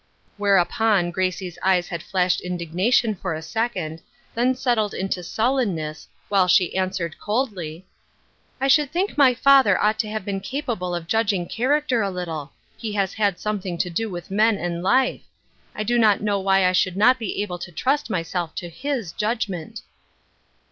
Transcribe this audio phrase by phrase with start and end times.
[0.37, 4.01] Whereupon Grade's eyes had flashed indigna tion for a second,
[4.33, 7.85] then settled into sullenness, while she answered, coldly:"
[8.59, 12.51] I should think my father ought to have been capable of judging character a little;
[12.77, 15.21] he has had something to do with men and life.
[15.75, 19.15] I do not know why I should not be able to trust myself to Mb
[19.17, 19.81] judgment."